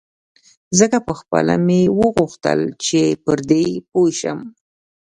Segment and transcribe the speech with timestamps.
[0.79, 4.39] ځکه پخپله مې هم غوښتل چې پر دې پوی شم.